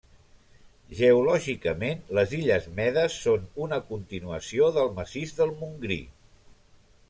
Geològicament 0.99 2.01
les 2.19 2.33
illes 2.39 2.65
medes 2.81 3.19
són 3.27 3.45
una 3.69 3.81
continuació 3.93 4.73
del 4.81 4.93
massís 4.99 5.39
del 5.43 5.57
Montgrí. 5.63 6.03